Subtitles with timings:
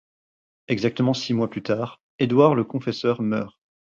[0.67, 3.61] Exactement six mois plus tard, Édouard le Confesseur meurt.